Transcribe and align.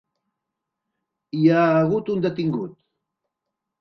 Hi 1.41 1.45
ha 1.57 1.67
hagut 1.75 2.13
un 2.15 2.25
detingut. 2.27 2.77